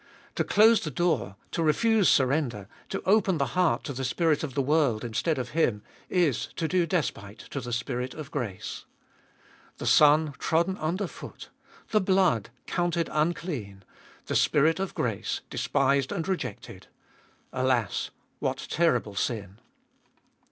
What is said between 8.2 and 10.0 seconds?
grace! The